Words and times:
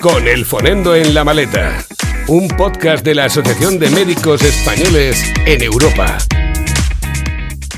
Con 0.00 0.28
el 0.28 0.44
Fonendo 0.44 0.94
en 0.94 1.14
la 1.14 1.24
maleta, 1.24 1.82
un 2.28 2.48
podcast 2.48 3.02
de 3.02 3.14
la 3.14 3.24
Asociación 3.24 3.78
de 3.78 3.88
Médicos 3.88 4.42
Españoles 4.42 5.32
en 5.46 5.62
Europa. 5.62 6.18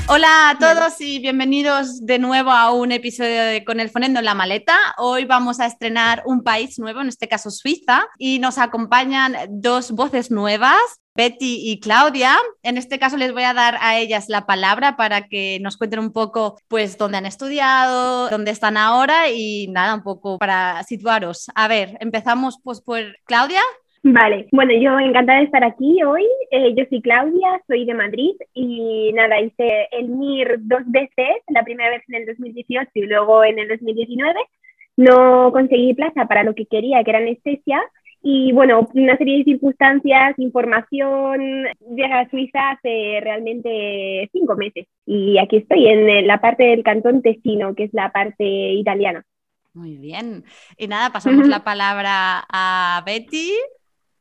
Hola 0.09 0.49
a 0.49 0.57
todos 0.57 0.99
y 0.99 1.19
bienvenidos 1.19 2.05
de 2.05 2.19
nuevo 2.19 2.51
a 2.51 2.73
un 2.73 2.91
episodio 2.91 3.43
de 3.43 3.63
Con 3.63 3.79
el 3.79 3.89
Fonendo 3.89 4.19
en 4.19 4.25
la 4.25 4.35
maleta. 4.35 4.77
Hoy 4.97 5.23
vamos 5.23 5.61
a 5.61 5.65
estrenar 5.65 6.23
un 6.25 6.43
país 6.43 6.77
nuevo, 6.77 6.99
en 6.99 7.07
este 7.07 7.29
caso 7.29 7.51
Suiza, 7.51 8.05
y 8.17 8.39
nos 8.39 8.57
acompañan 8.57 9.37
dos 9.49 9.91
voces 9.91 10.29
nuevas. 10.29 10.77
Betty 11.19 11.69
y 11.69 11.81
Claudia. 11.81 12.37
En 12.63 12.77
este 12.77 12.97
caso 12.97 13.17
les 13.17 13.33
voy 13.33 13.43
a 13.43 13.53
dar 13.53 13.75
a 13.81 13.99
ellas 13.99 14.29
la 14.29 14.45
palabra 14.45 14.95
para 14.95 15.27
que 15.27 15.59
nos 15.59 15.75
cuenten 15.75 15.99
un 15.99 16.13
poco 16.13 16.57
pues 16.69 16.97
dónde 16.97 17.17
han 17.17 17.25
estudiado, 17.25 18.29
dónde 18.29 18.51
están 18.51 18.77
ahora 18.77 19.29
y 19.29 19.67
nada, 19.67 19.95
un 19.95 20.03
poco 20.03 20.37
para 20.37 20.81
situaros. 20.83 21.51
A 21.55 21.67
ver, 21.67 21.97
empezamos 21.99 22.61
pues 22.63 22.79
por 22.79 23.01
Claudia. 23.25 23.59
Vale, 24.01 24.47
bueno, 24.53 24.71
yo 24.79 24.97
encantada 24.97 25.39
de 25.39 25.45
estar 25.45 25.65
aquí 25.65 26.01
hoy. 26.03 26.25
Eh, 26.51 26.73
yo 26.73 26.85
soy 26.89 27.01
Claudia, 27.01 27.61
soy 27.67 27.83
de 27.83 27.95
Madrid 27.95 28.35
y 28.53 29.11
nada, 29.11 29.41
hice 29.41 29.89
el 29.91 30.07
MIR 30.07 30.55
dos 30.59 30.83
veces, 30.85 31.35
la 31.49 31.63
primera 31.63 31.89
vez 31.89 32.01
en 32.07 32.15
el 32.15 32.27
2018 32.27 32.91
y 32.93 33.01
luego 33.01 33.43
en 33.43 33.59
el 33.59 33.67
2019. 33.67 34.39
No 34.95 35.51
conseguí 35.51 35.93
plaza 35.95 36.27
para 36.27 36.43
lo 36.43 36.55
que 36.55 36.65
quería, 36.65 37.03
que 37.03 37.09
era 37.09 37.19
anestesia, 37.19 37.81
y 38.21 38.51
bueno, 38.51 38.87
una 38.93 39.17
serie 39.17 39.39
de 39.39 39.43
circunstancias, 39.45 40.37
información, 40.37 41.65
viajé 41.79 42.13
a 42.13 42.29
Suiza 42.29 42.71
hace 42.71 43.19
realmente 43.21 44.29
cinco 44.33 44.55
meses 44.55 44.87
y 45.05 45.37
aquí 45.37 45.57
estoy 45.57 45.87
en 45.87 46.27
la 46.27 46.41
parte 46.41 46.63
del 46.63 46.83
cantón 46.83 47.21
Tesino, 47.21 47.73
que 47.75 47.85
es 47.85 47.93
la 47.93 48.11
parte 48.11 48.43
italiana. 48.45 49.23
Muy 49.73 49.97
bien. 49.97 50.43
Y 50.77 50.87
nada, 50.87 51.11
pasamos 51.11 51.47
la 51.47 51.63
palabra 51.63 52.43
a 52.49 53.01
Betty. 53.05 53.53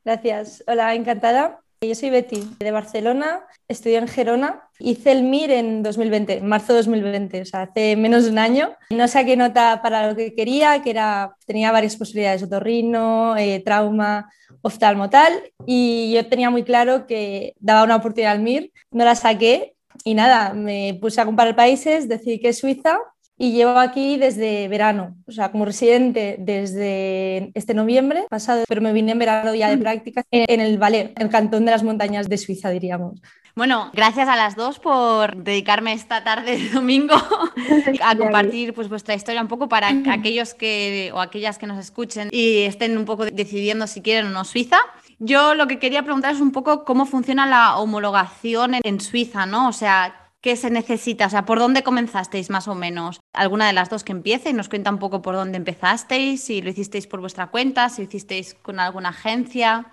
Gracias. 0.04 0.62
Hola, 0.66 0.94
encantada. 0.94 1.60
Yo 1.80 1.94
soy 1.94 2.10
Betty, 2.10 2.42
de 2.58 2.72
Barcelona, 2.72 3.46
estudié 3.68 3.98
en 3.98 4.08
Gerona, 4.08 4.68
hice 4.80 5.12
el 5.12 5.22
MIR 5.22 5.52
en 5.52 5.82
2020, 5.84 6.38
en 6.38 6.46
marzo 6.48 6.72
de 6.72 6.78
2020, 6.78 7.42
o 7.42 7.44
sea, 7.44 7.62
hace 7.62 7.94
menos 7.94 8.24
de 8.24 8.32
un 8.32 8.38
año. 8.38 8.70
No 8.90 9.06
saqué 9.06 9.36
nota 9.36 9.80
para 9.80 10.08
lo 10.08 10.16
que 10.16 10.34
quería, 10.34 10.82
que 10.82 10.90
era, 10.90 11.36
tenía 11.46 11.70
varias 11.70 11.94
posibilidades, 11.94 12.42
otorrino, 12.42 13.36
eh, 13.36 13.62
trauma, 13.64 14.28
oftalmo 14.62 15.08
tal, 15.08 15.32
y 15.66 16.12
yo 16.12 16.26
tenía 16.26 16.50
muy 16.50 16.64
claro 16.64 17.06
que 17.06 17.54
daba 17.60 17.84
una 17.84 17.96
oportunidad 17.96 18.32
al 18.32 18.40
MIR, 18.40 18.72
no 18.90 19.04
la 19.04 19.14
saqué 19.14 19.76
y 20.02 20.14
nada, 20.14 20.54
me 20.54 20.98
puse 21.00 21.20
a 21.20 21.26
comparar 21.26 21.54
países, 21.54 22.08
decidí 22.08 22.40
que 22.40 22.54
Suiza 22.54 22.98
y 23.38 23.52
llevo 23.52 23.78
aquí 23.78 24.16
desde 24.16 24.66
verano, 24.66 25.16
o 25.26 25.32
sea, 25.32 25.52
como 25.52 25.64
residente 25.64 26.36
desde 26.40 27.52
este 27.54 27.72
noviembre 27.72 28.26
pasado, 28.28 28.64
pero 28.68 28.80
me 28.80 28.92
vine 28.92 29.12
en 29.12 29.18
verano 29.20 29.54
ya 29.54 29.70
de 29.70 29.78
práctica 29.78 30.24
en, 30.32 30.60
el 30.60 30.76
Valais, 30.76 31.10
el 31.16 31.28
cantón 31.28 31.64
de 31.64 31.70
las 31.70 31.84
montañas 31.84 32.28
de 32.28 32.36
Suiza, 32.36 32.70
diríamos. 32.70 33.20
Bueno, 33.54 33.90
gracias 33.92 34.28
a 34.28 34.36
las 34.36 34.56
dos 34.56 34.78
por 34.78 35.36
dedicarme 35.36 35.92
esta 35.92 36.22
tarde 36.22 36.58
de 36.58 36.68
domingo 36.70 37.14
a 38.04 38.16
compartir 38.16 38.74
pues, 38.74 38.88
vuestra 38.88 39.14
historia 39.14 39.40
un 39.40 39.48
poco 39.48 39.68
para 39.68 39.88
aquellos 40.10 40.54
que 40.54 41.10
o 41.14 41.20
aquellas 41.20 41.58
que 41.58 41.66
nos 41.66 41.78
escuchen 41.78 42.28
y 42.30 42.62
estén 42.62 42.96
un 42.96 43.04
poco 43.04 43.24
decidiendo 43.24 43.86
si 43.86 44.00
quieren 44.02 44.26
o 44.26 44.30
no 44.30 44.44
Suiza. 44.44 44.78
Yo 45.18 45.54
lo 45.54 45.66
que 45.66 45.80
quería 45.80 46.02
preguntar 46.02 46.34
es 46.34 46.40
un 46.40 46.52
poco 46.52 46.84
cómo 46.84 47.04
funciona 47.04 47.46
la 47.46 47.78
homologación 47.78 48.76
en 48.82 49.00
Suiza, 49.00 49.46
¿no? 49.46 49.68
O 49.68 49.72
sea, 49.72 50.27
¿Qué 50.40 50.54
se 50.56 50.70
necesita? 50.70 51.26
O 51.26 51.30
sea, 51.30 51.44
¿por 51.44 51.58
dónde 51.58 51.82
comenzasteis 51.82 52.48
más 52.48 52.68
o 52.68 52.76
menos? 52.76 53.20
¿Alguna 53.32 53.66
de 53.66 53.72
las 53.72 53.90
dos 53.90 54.04
que 54.04 54.12
empiece 54.12 54.52
nos 54.52 54.68
cuenta 54.68 54.90
un 54.90 55.00
poco 55.00 55.20
por 55.20 55.34
dónde 55.34 55.56
empezasteis? 55.56 56.44
Si 56.44 56.62
lo 56.62 56.70
hicisteis 56.70 57.08
por 57.08 57.20
vuestra 57.20 57.48
cuenta, 57.50 57.88
si 57.88 58.02
lo 58.02 58.08
hicisteis 58.08 58.54
con 58.54 58.78
alguna 58.78 59.08
agencia. 59.08 59.90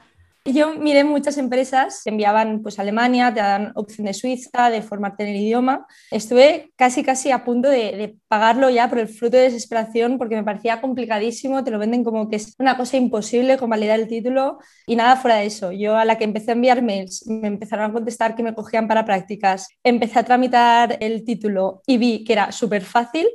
Yo 0.48 0.76
miré 0.76 1.04
muchas 1.04 1.40
empresas 1.40 2.02
que 2.04 2.12
enviaban 2.12 2.62
pues, 2.62 2.78
a 2.78 2.84
Alemania, 2.84 3.34
te 3.34 3.40
dan 3.40 3.72
opción 3.74 4.06
de 4.06 4.14
Suiza, 4.14 4.70
de 4.70 4.84
formarte 4.84 5.24
en 5.24 5.30
el 5.30 5.38
idioma. 5.38 5.88
Estuve 6.12 6.72
casi, 6.76 7.04
casi 7.04 7.32
a 7.32 7.44
punto 7.44 7.68
de, 7.68 8.16
pagarlo 8.28 8.70
ya 8.70 8.88
por 8.88 9.00
el 9.00 9.08
fruto 9.08 9.38
de 9.38 9.44
desesperación 9.44 10.20
porque 10.20 10.36
me 10.36 10.44
parecía 10.44 10.82
complicadísimo, 10.82 11.64
te 11.64 11.72
lo 11.72 11.80
venden 11.80 12.04
como 12.04 12.30
que 12.30 12.36
es 12.36 12.54
una 12.60 12.78
cosa 12.78 12.96
imposible 12.96 13.58
convalidar 13.58 14.00
el 14.00 14.08
título 14.08 14.60
y 14.86 14.96
nada 14.96 15.16
fuera 15.16 15.38
de 15.38 15.48
eso. 15.48 15.72
Yo 15.72 15.98
a 15.98 16.06
la 16.06 16.20
que 16.20 16.26
empecé 16.26 16.52
a 16.52 16.54
enviar 16.54 16.84
mails, 16.84 17.26
me 17.26 17.48
empezaron 17.48 17.90
a 17.90 17.94
contestar 17.94 18.36
que 18.36 18.44
me 18.44 18.54
cogían 18.54 18.88
para 18.88 19.04
prácticas, 19.04 19.68
empecé 19.84 20.20
a 20.20 20.24
tramitar 20.24 20.98
el 21.00 21.26
título 21.26 21.82
y 21.88 21.98
vi 21.98 22.24
que 22.24 22.34
era 22.34 22.52
súper 22.52 22.84
fácil 22.84 23.26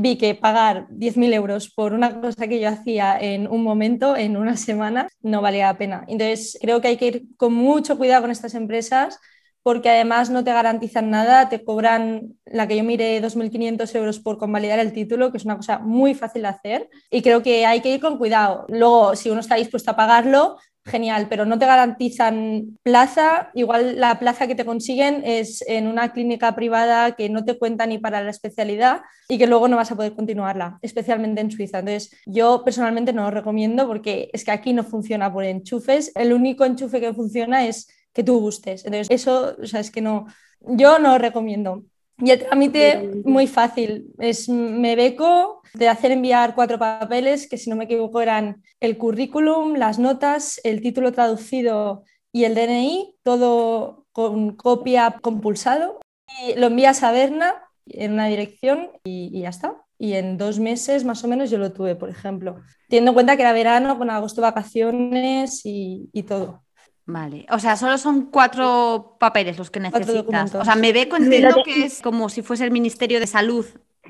vi 0.00 0.16
que 0.16 0.34
pagar 0.34 0.86
10.000 0.90 1.32
euros 1.32 1.70
por 1.70 1.92
una 1.92 2.20
cosa 2.20 2.48
que 2.48 2.60
yo 2.60 2.68
hacía 2.68 3.18
en 3.20 3.48
un 3.48 3.62
momento, 3.62 4.16
en 4.16 4.36
una 4.36 4.56
semana, 4.56 5.08
no 5.22 5.42
valía 5.42 5.66
la 5.66 5.78
pena. 5.78 6.04
Entonces, 6.08 6.58
creo 6.60 6.80
que 6.80 6.88
hay 6.88 6.96
que 6.96 7.06
ir 7.06 7.22
con 7.36 7.54
mucho 7.54 7.98
cuidado 7.98 8.22
con 8.22 8.30
estas 8.30 8.54
empresas 8.54 9.18
porque 9.62 9.90
además 9.90 10.30
no 10.30 10.44
te 10.44 10.52
garantizan 10.52 11.10
nada, 11.10 11.50
te 11.50 11.62
cobran 11.62 12.38
la 12.46 12.66
que 12.66 12.76
yo 12.76 12.84
mire 12.84 13.20
2.500 13.20 13.94
euros 13.96 14.18
por 14.18 14.38
convalidar 14.38 14.78
el 14.78 14.94
título, 14.94 15.30
que 15.30 15.36
es 15.36 15.44
una 15.44 15.56
cosa 15.56 15.78
muy 15.78 16.14
fácil 16.14 16.42
de 16.42 16.48
hacer 16.48 16.88
y 17.10 17.20
creo 17.20 17.42
que 17.42 17.66
hay 17.66 17.80
que 17.82 17.90
ir 17.90 18.00
con 18.00 18.16
cuidado. 18.16 18.64
Luego, 18.68 19.14
si 19.14 19.28
uno 19.28 19.40
está 19.40 19.56
dispuesto 19.56 19.90
a 19.90 19.96
pagarlo, 19.96 20.56
genial, 20.84 21.26
pero 21.28 21.44
no 21.44 21.58
te 21.58 21.66
garantizan 21.66 22.78
plaza. 22.82 23.50
Igual 23.54 24.00
la 24.00 24.18
plaza 24.18 24.46
que 24.46 24.54
te 24.54 24.64
consiguen 24.64 25.22
es 25.24 25.62
en 25.68 25.86
una 25.86 26.12
clínica 26.12 26.54
privada 26.54 27.12
que 27.12 27.28
no 27.28 27.44
te 27.44 27.58
cuenta 27.58 27.86
ni 27.86 27.98
para 27.98 28.22
la 28.22 28.30
especialidad 28.30 29.02
y 29.28 29.38
que 29.38 29.46
luego 29.46 29.68
no 29.68 29.76
vas 29.76 29.92
a 29.92 29.96
poder 29.96 30.14
continuarla, 30.14 30.78
especialmente 30.82 31.40
en 31.40 31.50
Suiza. 31.50 31.80
Entonces, 31.80 32.16
yo 32.26 32.62
personalmente 32.64 33.12
no 33.12 33.24
lo 33.24 33.30
recomiendo 33.30 33.86
porque 33.86 34.30
es 34.32 34.44
que 34.44 34.50
aquí 34.50 34.72
no 34.72 34.84
funciona 34.84 35.32
por 35.32 35.44
enchufes. 35.44 36.12
El 36.14 36.32
único 36.32 36.64
enchufe 36.64 37.00
que 37.00 37.12
funciona 37.12 37.66
es 37.66 37.88
que 38.12 38.24
tú 38.24 38.40
gustes. 38.40 38.84
Entonces, 38.84 39.08
eso, 39.10 39.56
o 39.62 39.66
sea, 39.66 39.80
es 39.80 39.90
que 39.90 40.00
no, 40.00 40.26
yo 40.60 40.98
no 40.98 41.12
lo 41.12 41.18
recomiendo. 41.18 41.84
Y 42.20 42.30
el 42.30 42.40
trámite 42.40 43.10
muy 43.24 43.46
fácil, 43.46 44.12
es 44.18 44.48
me 44.48 44.96
beco 44.96 45.62
de 45.74 45.88
hacer 45.88 46.10
enviar 46.10 46.54
cuatro 46.54 46.78
papeles 46.78 47.48
que 47.48 47.58
si 47.58 47.70
no 47.70 47.76
me 47.76 47.84
equivoco 47.84 48.20
eran 48.20 48.62
el 48.80 48.98
currículum, 48.98 49.74
las 49.74 50.00
notas, 50.00 50.60
el 50.64 50.80
título 50.80 51.12
traducido 51.12 52.04
y 52.32 52.44
el 52.44 52.56
DNI, 52.56 53.14
todo 53.22 54.06
con 54.10 54.56
copia 54.56 55.16
compulsado. 55.22 56.00
Y 56.42 56.58
lo 56.58 56.66
envías 56.66 57.04
a 57.04 57.12
Berna 57.12 57.54
en 57.86 58.14
una 58.14 58.26
dirección 58.26 58.90
y, 59.04 59.40
ya 59.40 59.50
está. 59.50 59.76
Y 59.96 60.14
en 60.14 60.38
dos 60.38 60.58
meses 60.58 61.04
más 61.04 61.22
o 61.22 61.28
menos 61.28 61.50
yo 61.50 61.58
lo 61.58 61.72
tuve, 61.72 61.94
por 61.94 62.10
ejemplo. 62.10 62.56
Teniendo 62.88 63.12
en 63.12 63.14
cuenta 63.14 63.36
que 63.36 63.42
era 63.42 63.52
verano, 63.52 63.96
con 63.96 64.10
agosto 64.10 64.42
vacaciones 64.42 65.60
y 65.64 66.22
todo. 66.26 66.62
Vale, 67.10 67.46
o 67.50 67.58
sea, 67.58 67.74
solo 67.76 67.96
son 67.96 68.26
cuatro 68.30 69.16
papeles 69.18 69.56
los 69.56 69.70
que 69.70 69.80
necesitas. 69.80 70.54
O 70.54 70.62
sea, 70.62 70.76
me 70.76 70.92
ve 70.92 71.08
entiendo 71.10 71.62
que 71.64 71.84
es 71.84 72.02
como 72.02 72.28
si 72.28 72.42
fuese 72.42 72.64
el 72.64 72.70
Ministerio 72.70 73.18
de 73.18 73.26
Salud. 73.26 73.64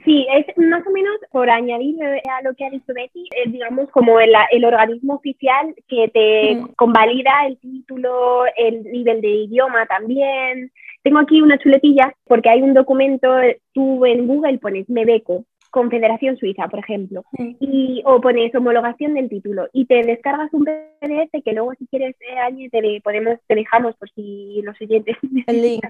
Sí, 0.04 0.26
es 0.34 0.46
más 0.56 0.84
o 0.84 0.90
menos 0.90 1.14
por 1.30 1.48
añadir 1.48 1.96
a 2.02 2.42
lo 2.42 2.54
que 2.54 2.66
ha 2.66 2.70
dicho 2.70 2.92
Betty, 2.92 3.28
es, 3.36 3.52
digamos 3.52 3.88
como 3.90 4.18
el, 4.18 4.32
el, 4.50 4.64
organismo 4.64 5.14
oficial 5.14 5.76
que 5.86 6.08
te 6.08 6.56
mm. 6.56 6.74
convalida 6.74 7.30
el 7.46 7.56
título, 7.58 8.42
el 8.56 8.82
nivel 8.82 9.20
de 9.20 9.28
idioma 9.28 9.86
también. 9.86 10.72
Tengo 11.04 11.20
aquí 11.20 11.40
una 11.40 11.58
chuletilla 11.58 12.12
porque 12.24 12.50
hay 12.50 12.62
un 12.62 12.74
documento, 12.74 13.28
tú 13.74 14.04
en 14.06 14.26
Google 14.26 14.58
pones 14.58 14.90
Mebeco 14.90 15.44
Confederación 15.70 16.36
Suiza, 16.36 16.68
por 16.68 16.80
ejemplo, 16.80 17.24
y, 17.60 18.02
o 18.04 18.20
pones 18.20 18.54
homologación 18.54 19.14
del 19.14 19.28
título 19.28 19.68
y 19.72 19.86
te 19.86 20.02
descargas 20.02 20.52
un 20.52 20.64
PDF 20.64 21.42
que 21.44 21.52
luego 21.52 21.74
si 21.74 21.86
quieres 21.86 22.16
eh, 22.20 22.68
te, 22.70 23.00
podemos, 23.02 23.38
te 23.46 23.54
dejamos 23.54 23.94
por 23.96 24.10
si 24.10 24.60
los 24.62 24.80
oyentes 24.80 25.16
el 25.46 25.62
link, 25.62 25.84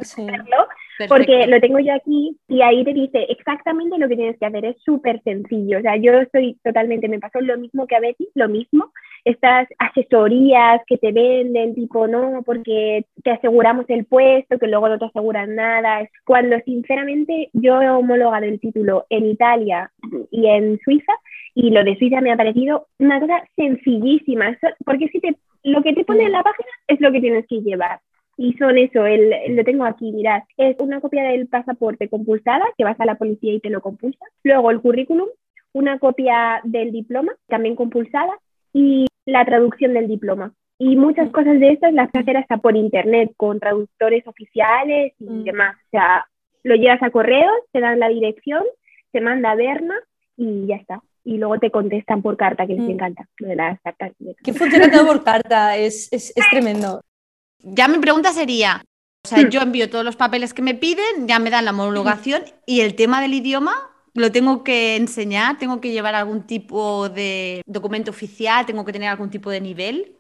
porque 1.09 1.47
lo 1.47 1.61
tengo 1.61 1.79
yo 1.79 1.95
aquí 1.95 2.37
y 2.49 2.63
ahí 2.63 2.85
te 2.85 2.93
dice 2.93 3.27
exactamente 3.29 3.99
lo 3.99 4.09
que 4.09 4.17
tienes 4.17 4.39
que 4.39 4.47
hacer, 4.47 4.65
es 4.65 4.77
súper 4.85 5.23
sencillo, 5.23 5.79
o 5.79 5.83
sea, 5.83 5.97
yo 5.97 6.13
estoy 6.13 6.59
totalmente, 6.65 7.09
me 7.09 7.21
pasó 7.21 7.41
lo 7.41 7.57
mismo 7.59 7.87
que 7.87 7.97
a 7.97 8.01
Betty, 8.01 8.29
lo 8.35 8.49
mismo, 8.49 8.93
estas 9.29 9.69
asesorías 9.79 10.81
que 10.87 10.97
te 10.97 11.13
venden, 11.13 11.75
tipo, 11.75 12.07
no, 12.09 12.43
porque 12.47 13.05
te 13.23 13.31
aseguramos 13.31 13.85
el 13.89 14.07
puesto, 14.07 14.59
que 14.59 14.69
luego 14.69 14.89
no 14.89 14.99
te 14.99 15.05
aseguran 15.05 15.55
nada, 15.55 16.09
cuando 16.25 16.59
sinceramente 16.65 17.51
yo 17.53 17.83
he 17.83 17.91
homologado 17.91 18.47
el 18.47 18.59
título 18.59 19.05
en 19.11 19.27
Italia 19.27 19.93
y 20.31 20.47
en 20.47 20.79
Suiza, 20.83 21.13
y 21.55 21.71
lo 21.71 21.85
de 21.85 21.99
Suiza 21.99 22.23
me 22.23 22.33
ha 22.33 22.39
parecido 22.39 22.87
una 22.99 23.21
cosa 23.21 23.43
sencillísima, 23.55 24.57
porque 24.87 25.09
si 25.09 25.21
te, 25.21 25.37
lo 25.63 25.83
que 25.83 25.93
te 25.93 26.05
pone 26.05 26.25
en 26.25 26.33
la 26.33 26.43
página 26.43 26.71
es 26.87 26.99
lo 26.99 27.13
que 27.13 27.21
tienes 27.21 27.47
que 27.47 27.61
llevar. 27.61 28.01
Y 28.39 28.55
son 28.55 28.79
eso, 28.79 29.05
el, 29.05 29.35
lo 29.57 29.65
tengo 29.65 29.85
aquí, 29.85 30.11
mirad, 30.11 30.43
es 30.57 30.77
una 30.79 31.01
copia 31.01 31.25
del 31.25 31.49
pasaporte 31.49 32.09
compulsada, 32.09 32.65
que 32.79 32.85
vas 32.85 32.99
a 32.99 33.05
la 33.05 33.17
policía 33.17 33.53
y 33.53 33.61
te 33.61 33.69
lo 33.69 33.83
compulsan. 33.83 34.29
Luego 34.43 34.71
el 34.71 34.81
currículum, 34.81 35.29
una 35.75 35.99
copia 35.99 36.63
del 36.65 36.93
diploma, 36.93 37.33
también 37.47 37.77
compulsada, 37.77 38.33
y 38.73 39.08
la 39.29 39.45
traducción 39.45 39.93
del 39.93 40.09
diploma. 40.09 40.53
Y 40.79 40.97
muchas 40.97 41.31
cosas 41.31 41.61
de 41.61 41.73
estas 41.73 41.93
las 41.93 42.09
hacer 42.15 42.37
hasta 42.37 42.57
por 42.57 42.77
internet, 42.77 43.33
con 43.37 43.61
traductores 43.61 44.27
oficiales 44.27 45.13
y 45.19 45.25
mm. 45.25 45.45
demás. 45.45 45.77
O 45.77 45.91
sea, 45.91 46.27
lo 46.63 46.77
llevas 46.77 47.03
a 47.03 47.11
correos, 47.11 47.57
te 47.73 47.81
dan 47.81 47.99
la 47.99 48.09
dirección, 48.09 48.63
te 49.13 49.21
manda 49.21 49.51
a 49.51 49.55
Berna 49.55 49.95
y 50.37 50.67
ya 50.67 50.77
está. 50.77 51.01
y 51.25 51.37
luego 51.37 51.59
te 51.59 51.71
contestan 51.71 52.23
por 52.23 52.39
carta, 52.39 52.67
que 52.67 52.73
les 52.73 52.85
Mm. 52.89 52.91
encanta 52.93 53.29
lo 53.39 53.49
de 53.49 53.57
las 53.57 53.79
cartas. 53.83 54.13
Que 54.43 54.55
funciona 54.55 54.91
todo 54.91 55.07
por 55.07 55.23
carta, 55.23 55.77
es, 55.77 56.11
es, 56.11 56.33
es 56.35 56.49
tremendo. 56.49 57.03
Ya 57.59 57.87
mi 57.87 57.99
pregunta 57.99 58.33
sería, 58.33 58.83
o 59.27 59.29
sea, 59.29 59.47
yo 59.47 59.61
envío 59.61 59.91
todos 59.91 60.07
los 60.07 60.17
papeles 60.17 60.55
que 60.55 60.63
me 60.63 60.75
piden, 60.75 61.27
ya 61.27 61.39
me 61.39 61.51
dan 61.51 61.67
la 61.67 61.73
homologación 61.73 62.45
y 62.65 62.81
el 62.81 62.95
tema 62.95 63.21
del 63.21 63.35
idioma 63.35 63.75
lo 64.19 64.31
tengo 64.33 64.63
que 64.65 64.97
enseñar, 64.97 65.59
tengo 65.59 65.81
que 65.81 65.91
llevar 65.93 66.15
algún 66.15 66.47
tipo 66.47 67.09
de 67.09 67.63
documento 67.67 68.11
oficial, 68.11 68.67
tengo 68.67 68.85
que 68.85 68.93
tener 68.93 69.09
algún 69.09 69.31
tipo 69.31 69.51
de 69.51 69.61
nivel. 69.61 70.15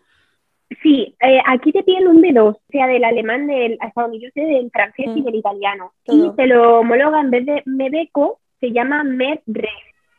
Sí, 0.83 1.15
eh, 1.21 1.41
aquí 1.47 1.73
te 1.73 1.83
piden 1.83 2.09
un 2.09 2.21
B2, 2.21 2.55
o 2.56 2.61
sea, 2.71 2.87
del 2.87 3.03
alemán, 3.05 3.47
del, 3.47 3.79
hasta 3.81 4.03
donde 4.03 4.21
yo 4.21 4.29
sé, 4.35 4.41
del 4.43 4.71
francés 4.71 5.06
y 5.17 5.21
Mm. 5.21 5.25
del 5.25 5.35
italiano. 5.37 5.93
Todo. 6.05 6.27
Y 6.27 6.37
te 6.37 6.47
lo 6.47 6.81
homologa 6.81 7.21
en 7.21 7.31
vez 7.31 7.47
de 7.47 7.62
Mebeco, 7.65 8.41
se 8.61 8.71
llama 8.71 9.03
MEDRES, 9.03 9.71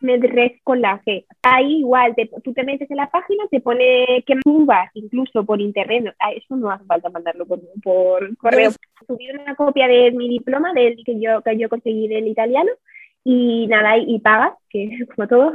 MEDRES 0.02 0.54
con 0.64 0.82
la 0.82 1.02
G. 1.04 1.26
Ahí 1.44 1.80
igual, 1.80 2.16
te- 2.16 2.30
tú 2.44 2.52
te 2.54 2.64
metes 2.64 2.90
en 2.90 2.98
la 2.98 3.12
página, 3.12 3.44
te 3.52 3.60
pone 3.62 4.24
que 4.26 4.36
subas 4.44 4.90
incluso 4.96 5.46
por 5.46 5.62
internet, 5.62 6.04
no, 6.06 6.12
ah, 6.20 6.32
eso 6.32 6.56
no 6.56 6.72
hace 6.72 6.86
falta 6.86 7.10
mandarlo 7.10 7.46
por, 7.46 7.60
por 7.84 8.36
correo. 8.38 8.72
Subí 9.08 9.30
una 9.30 9.56
copia 9.56 9.88
de 9.88 10.12
mi 10.12 10.30
diploma 10.30 10.74
del 10.74 10.98
que 11.06 11.20
yo, 11.20 11.42
que 11.44 11.58
yo 11.58 11.70
conseguí 11.70 12.08
del 12.08 12.28
italiano 12.28 12.72
y 13.24 13.68
nada, 13.68 13.98
y, 13.98 14.16
y 14.16 14.20
pagas, 14.20 14.54
que 14.70 14.86
es 14.86 15.08
como 15.16 15.28
todo, 15.28 15.52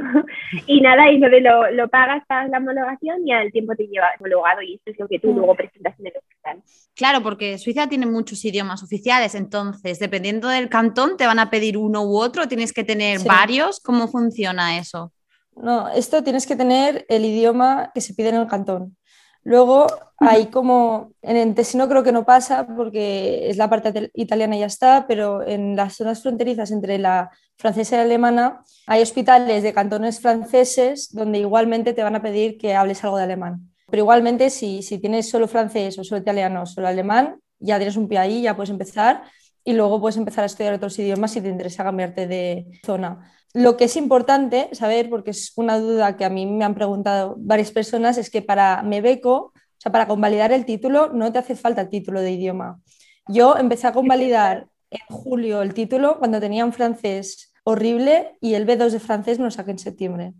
y 0.67 0.81
nada, 0.81 1.11
y 1.11 1.17
lo, 1.17 1.29
de 1.29 1.41
lo, 1.41 1.71
lo 1.71 1.87
pagas, 1.89 2.23
pagas 2.27 2.49
la 2.49 2.59
homologación 2.59 3.27
y 3.27 3.31
al 3.33 3.51
tiempo 3.51 3.75
te 3.75 3.87
lleva 3.87 4.07
homologado 4.19 4.61
y 4.61 4.75
eso 4.75 4.83
es 4.85 4.99
lo 4.99 5.07
que 5.07 5.19
tú 5.19 5.31
Mm. 5.31 5.37
luego 5.37 5.55
presentas 5.55 5.99
en 5.99 6.07
el 6.07 6.13
hospital. 6.17 6.63
Claro, 6.95 7.21
porque 7.23 7.57
Suiza 7.57 7.87
tiene 7.89 8.05
muchos 8.05 8.43
idiomas 8.45 8.83
oficiales, 8.83 9.35
entonces, 9.35 9.99
dependiendo 9.99 10.47
del 10.47 10.69
cantón, 10.69 11.17
te 11.17 11.25
van 11.25 11.39
a 11.39 11.49
pedir 11.49 11.77
uno 11.77 12.03
u 12.03 12.17
otro, 12.17 12.47
tienes 12.47 12.71
que 12.71 12.83
tener 12.83 13.19
Sí. 13.19 13.27
varios. 13.27 13.79
¿Cómo 13.81 14.07
funciona 14.07 14.77
eso? 14.77 15.11
No, 15.57 15.89
esto 15.89 16.23
tienes 16.23 16.45
que 16.45 16.55
tener 16.55 17.05
el 17.09 17.25
idioma 17.25 17.91
que 17.93 18.01
se 18.01 18.13
pide 18.13 18.29
en 18.29 18.35
el 18.35 18.47
cantón. 18.47 18.97
Luego, 19.45 19.85
hay 20.17 20.47
como, 20.47 21.13
en 21.21 21.37
el 21.37 21.53
Tesino 21.53 21.87
creo 21.87 22.01
que 22.01 22.11
no 22.11 22.25
pasa 22.25 22.65
porque 22.65 23.47
es 23.47 23.57
la 23.57 23.69
parte 23.69 24.09
italiana 24.15 24.57
y 24.57 24.61
ya 24.61 24.65
está, 24.65 25.05
pero 25.07 25.47
en 25.47 25.75
las 25.75 25.95
zonas 25.95 26.23
fronterizas 26.23 26.71
entre 26.71 26.97
la 26.97 27.29
francesa 27.55 27.95
y 27.95 27.97
la 27.99 28.03
alemana 28.05 28.63
hay 28.87 29.03
hospitales 29.03 29.61
de 29.61 29.71
cantones 29.71 30.19
franceses 30.19 31.13
donde 31.13 31.37
igualmente 31.37 31.93
te 31.93 32.01
van 32.01 32.15
a 32.15 32.23
pedir 32.23 32.57
que 32.57 32.73
hables 32.73 33.03
algo 33.03 33.17
de 33.17 33.23
alemán. 33.23 33.71
Pero 33.87 34.01
igualmente, 34.01 34.49
si, 34.49 34.81
si 34.81 34.97
tienes 34.97 35.29
solo 35.29 35.47
francés 35.47 35.99
o 35.99 36.03
solo 36.03 36.21
italiano 36.21 36.63
o 36.63 36.65
solo 36.65 36.87
alemán, 36.87 37.39
ya 37.59 37.77
tienes 37.77 37.97
un 37.97 38.07
pie 38.07 38.17
ahí, 38.17 38.41
ya 38.41 38.55
puedes 38.55 38.71
empezar 38.71 39.23
y 39.63 39.73
luego 39.73 40.01
puedes 40.01 40.17
empezar 40.17 40.43
a 40.43 40.47
estudiar 40.47 40.73
otros 40.73 40.97
idiomas 40.97 41.31
si 41.31 41.41
te 41.41 41.49
interesa 41.49 41.83
cambiarte 41.83 42.25
de 42.25 42.79
zona. 42.83 43.31
Lo 43.55 43.77
que 43.77 43.85
es 43.85 43.95
importante 43.95 44.67
saber, 44.73 45.09
porque 45.09 45.31
es 45.31 45.53
una 45.55 45.79
duda 45.79 46.17
que 46.17 46.25
a 46.25 46.29
mí 46.29 46.45
me 46.45 46.65
han 46.65 46.75
preguntado 46.75 47.35
varias 47.37 47.71
personas, 47.71 48.17
es 48.17 48.29
que 48.29 48.41
para 48.41 48.83
Mebeco, 48.83 49.53
o 49.53 49.53
sea, 49.77 49.93
para 49.93 50.07
convalidar 50.07 50.51
el 50.51 50.65
título, 50.65 51.13
no 51.13 51.31
te 51.31 51.39
hace 51.39 51.55
falta 51.55 51.79
el 51.79 51.87
título 51.87 52.19
de 52.19 52.33
idioma. 52.33 52.81
Yo 53.29 53.55
empecé 53.55 53.87
a 53.87 53.93
convalidar 53.93 54.67
en 54.89 54.99
julio 55.07 55.61
el 55.61 55.73
título 55.73 56.19
cuando 56.19 56.41
tenía 56.41 56.65
un 56.65 56.73
francés 56.73 57.53
horrible 57.63 58.37
y 58.41 58.55
el 58.55 58.67
B2 58.67 58.89
de 58.89 58.99
francés 58.99 59.39
me 59.39 59.45
lo 59.45 59.51
saqué 59.51 59.71
en 59.71 59.79
septiembre. 59.79 60.33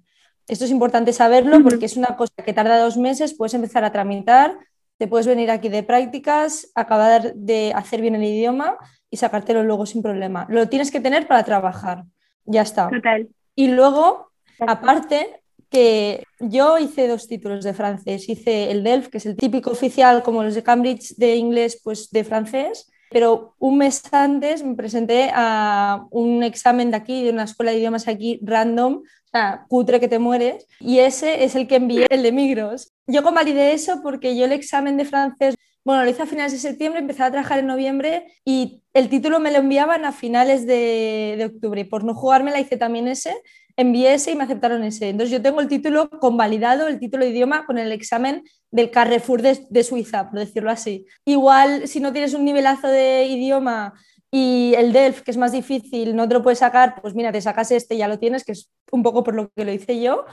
Esto 0.50 0.66
es 0.66 0.72
importante 0.72 1.14
saberlo 1.14 1.64
porque 1.64 1.86
es 1.86 1.96
una 1.96 2.18
cosa 2.18 2.34
que 2.46 2.52
tarda 2.52 2.78
dos 2.78 2.98
meses, 2.98 3.34
puedes 3.34 3.54
empezar 3.54 3.86
a 3.86 3.94
tramitar, 3.94 4.58
te 4.98 5.08
puedes 5.08 5.26
venir 5.26 5.52
aquí 5.52 5.70
de 5.70 5.84
prácticas, 5.84 6.70
acabar 6.76 7.34
de 7.34 7.72
hacer 7.74 8.02
bien 8.02 8.16
el 8.16 8.24
idioma 8.26 8.78
y 9.10 9.16
sacártelo 9.16 9.64
luego 9.64 9.86
sin 9.86 10.02
problema. 10.02 10.48
Lo 10.50 10.68
tienes 10.68 10.92
que 10.92 11.00
tener 11.00 11.28
para 11.30 11.46
trabajar. 11.46 12.04
Ya 12.46 12.62
está. 12.62 12.90
Total. 12.90 13.28
Y 13.56 13.70
luego, 13.70 14.32
aparte, 14.60 15.42
que 15.70 16.24
yo 16.40 16.78
hice 16.78 17.08
dos 17.08 17.28
títulos 17.28 17.64
de 17.64 17.74
francés. 17.74 18.30
Hice 18.30 18.72
el 18.72 18.84
DELF, 18.84 19.10
que 19.10 19.18
es 19.18 19.26
el 19.26 19.36
típico 19.36 19.72
oficial 19.72 20.24
como 20.24 20.44
los 20.44 20.56
de 20.56 20.64
Cambridge 20.64 21.16
de 21.18 21.36
inglés, 21.36 21.82
pues 21.84 22.10
de 22.12 22.24
francés. 22.24 22.92
Pero 23.10 23.56
un 23.60 23.78
mes 23.78 24.02
antes 24.12 24.64
me 24.64 24.76
presenté 24.76 25.32
a 25.34 26.06
un 26.12 26.44
examen 26.44 26.92
de 26.92 26.98
aquí, 26.98 27.24
de 27.24 27.32
una 27.32 27.44
escuela 27.44 27.72
de 27.72 27.78
idiomas 27.78 28.08
aquí, 28.08 28.40
random, 28.44 28.96
o 28.96 29.30
sea, 29.32 29.66
cutre 29.68 30.00
que 30.00 30.08
te 30.08 30.20
mueres. 30.20 30.68
Y 30.80 31.00
ese 31.00 31.44
es 31.44 31.56
el 31.56 31.68
que 31.68 31.76
envié, 31.76 32.08
el 32.10 32.24
de 32.24 32.32
Migros. 32.32 32.94
Yo 33.08 33.24
convalidé 33.24 33.74
eso 33.74 34.02
porque 34.02 34.36
yo 34.36 34.46
el 34.46 34.52
examen 34.52 34.98
de 34.98 35.06
francés 35.06 35.56
bueno, 35.86 36.04
lo 36.04 36.10
hice 36.10 36.24
a 36.24 36.26
finales 36.26 36.52
de 36.52 36.58
septiembre, 36.58 37.00
empecé 37.00 37.22
a 37.22 37.30
trabajar 37.30 37.60
en 37.60 37.68
noviembre 37.68 38.26
y 38.44 38.82
el 38.96 39.08
título 39.08 39.40
me 39.40 39.52
lo 39.52 39.60
enviaban 39.60 40.04
a 40.04 40.12
finales 40.12 40.66
de, 40.66 41.36
de 41.38 41.46
octubre. 41.46 41.86
Por 41.86 42.04
no 42.04 42.16
jugármela 42.16 42.60
hice 42.60 42.76
también 42.76 43.08
ese, 43.08 43.36
envié 43.78 44.14
ese 44.14 44.32
y 44.32 44.36
me 44.36 44.44
aceptaron 44.44 44.84
ese. 44.84 45.10
Entonces 45.10 45.32
yo 45.32 45.42
tengo 45.42 45.60
el 45.62 45.68
título 45.68 46.10
convalidado, 46.10 46.88
el 46.88 47.00
título 47.00 47.26
de 47.26 47.32
idioma, 47.32 47.66
con 47.66 47.78
el 47.78 47.92
examen 47.92 48.44
del 48.72 48.90
Carrefour 48.92 49.42
de, 49.42 49.60
de 49.70 49.84
Suiza, 49.84 50.30
por 50.30 50.40
decirlo 50.40 50.72
así. 50.72 51.06
Igual 51.26 51.88
si 51.88 52.00
no 52.00 52.12
tienes 52.14 52.34
un 52.34 52.46
nivelazo 52.46 52.88
de 52.88 53.26
idioma 53.26 53.94
y 54.32 54.74
el 54.78 54.92
DELF, 54.94 55.22
que 55.22 55.32
es 55.32 55.38
más 55.38 55.52
difícil, 55.52 56.16
no 56.16 56.28
te 56.28 56.34
lo 56.34 56.42
puedes 56.44 56.60
sacar, 56.60 57.02
pues 57.02 57.16
mira, 57.16 57.32
te 57.32 57.42
sacas 57.42 57.72
este, 57.72 57.96
ya 57.98 58.08
lo 58.08 58.20
tienes, 58.20 58.44
que 58.44 58.52
es 58.54 58.70
un 58.92 59.04
poco 59.04 59.24
por 59.24 59.34
lo 59.36 59.50
que 59.56 59.66
lo 59.66 59.72
hice 59.72 60.02
yo. 60.02 60.26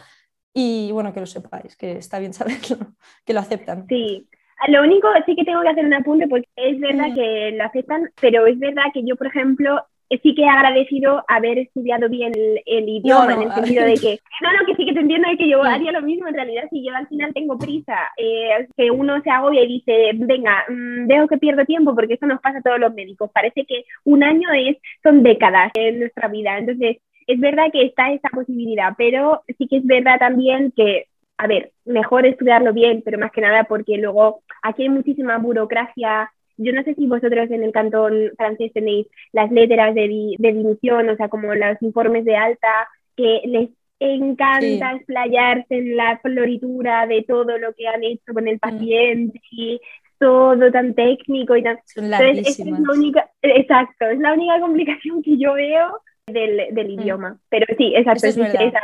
Y 0.55 0.91
bueno, 0.93 1.13
que 1.15 1.21
lo 1.21 1.27
sepáis, 1.27 1.77
que 1.77 1.93
está 1.93 2.19
bien 2.19 2.33
saberlo, 2.35 2.95
que 3.25 3.33
lo 3.33 3.41
aceptan. 3.41 3.87
Sí, 3.89 4.29
lo 4.69 4.83
único 4.83 5.09
sí 5.27 5.35
que 5.35 5.45
tengo 5.45 5.63
que 5.63 5.69
hacer 5.69 5.85
un 5.85 5.95
apunte 5.95 6.29
porque 6.29 6.49
es 6.57 6.79
verdad 6.79 7.09
Mm. 7.09 7.15
que 7.15 7.51
lo 7.57 7.65
aceptan, 7.65 8.11
pero 8.21 8.47
es 8.47 8.59
verdad 8.59 8.85
que 8.93 9.03
yo, 9.05 9.17
por 9.17 9.27
ejemplo, 9.27 9.85
sí 10.21 10.35
que 10.35 10.43
he 10.43 10.49
agradecido 10.49 11.25
haber 11.29 11.59
estudiado 11.59 12.09
bien 12.09 12.33
el, 12.35 12.61
el 12.67 12.89
idioma, 12.89 13.27
no, 13.27 13.31
en 13.33 13.43
el 13.43 13.51
a 13.51 13.55
sentido 13.55 13.85
de 13.85 13.95
que, 14.01 14.21
no, 14.41 14.53
no, 14.53 14.67
que 14.67 14.75
sí 14.77 14.85
que 14.85 14.93
te 14.93 15.01
entiendo 15.01 15.29
de 15.29 15.37
que 15.37 15.49
yo 15.49 15.63
haría 15.63 15.93
lo 15.93 16.03
mismo 16.03 16.29
en 16.29 16.35
realidad 16.35 16.65
si 16.71 16.85
yo 16.85 16.95
al 16.95 17.09
final 17.09 17.33
tengo 17.33 17.59
prisa, 17.59 17.97
eh, 18.17 18.67
que 18.77 18.91
uno 18.91 19.21
se 19.23 19.31
agobia 19.31 19.63
y 19.63 19.69
dice, 19.69 20.11
venga, 20.15 20.65
mm, 20.69 21.07
veo 21.07 21.29
que 21.29 21.39
pierdo 21.39 21.65
tiempo 21.65 21.95
porque 21.95 22.15
eso 22.15 22.27
nos 22.27 22.41
pasa 22.41 22.59
a 22.59 22.63
todos 22.63 22.79
los 22.79 22.93
médicos, 22.95 23.31
parece 23.33 23.65
que 23.65 23.85
un 24.05 24.23
año 24.23 24.49
es, 24.53 24.77
son 25.03 25.23
décadas 25.23 25.71
en 25.75 26.01
nuestra 26.01 26.29
vida, 26.29 26.59
entonces 26.59 26.99
es 27.27 27.41
verdad 27.41 27.67
que 27.73 27.85
está 27.85 28.13
esa 28.13 28.29
posibilidad, 28.31 28.95
pero 28.99 29.43
sí 29.59 29.67
que 29.69 29.77
es 29.77 29.87
verdad 29.87 30.19
también 30.19 30.73
que 30.75 31.07
a 31.43 31.47
ver, 31.49 31.73
mejor 31.85 32.25
estudiarlo 32.25 32.73
bien, 32.73 33.03
pero 33.05 33.19
más 33.19 33.33
que 33.33 33.41
nada 33.41 33.65
porque 33.65 33.97
luego 33.97 34.43
aquí 34.63 34.85
hay 34.85 34.89
muchísima 34.89 35.39
burocracia. 35.39 36.33
Yo 36.63 36.73
no 36.73 36.83
sé 36.85 36.95
si 36.95 37.07
vosotros 37.07 37.51
en 37.51 37.63
el 37.63 37.73
cantón 37.73 38.31
francés 38.37 38.73
tenéis 38.73 39.07
las 39.33 39.51
letras 39.51 39.95
de, 39.95 40.09
di 40.09 40.37
de 40.39 40.53
dimisión, 40.53 41.09
o 41.09 41.17
sea, 41.17 41.29
como 41.29 41.55
los 41.55 41.81
informes 41.83 42.25
de 42.25 42.37
alta, 42.37 42.89
que 43.17 43.41
les 43.47 43.69
encanta 44.01 44.91
Sí. 44.91 44.97
explayarse 44.97 45.75
en 45.77 45.97
la 45.97 46.19
floritura 46.19 47.07
de 47.07 47.23
todo 47.23 47.57
lo 47.59 47.73
que 47.75 47.87
han 47.87 48.03
hecho 48.03 48.33
con 48.35 48.49
el 48.49 48.59
paciente 48.59 49.41
y 49.53 49.81
todo 50.19 50.71
tan 50.71 50.95
técnico 50.95 51.57
y 51.57 51.63
tan... 51.63 51.79
Son 51.85 52.05
Entonces, 52.13 52.59
es 52.59 52.67
la 52.67 52.93
única, 52.93 53.31
exacto, 53.43 54.07
es 54.07 54.19
la 54.19 54.33
única 54.33 54.61
complicación 54.61 55.23
que 55.23 55.37
yo 55.39 55.55
veo 55.55 56.01
del, 56.27 56.75
del 56.75 56.89
Mm. 56.97 57.01
idioma. 57.01 57.39
Pero 57.49 57.67
sí, 57.77 57.93
exacto, 57.95 58.27
es 58.27 58.37
esa- 58.37 58.83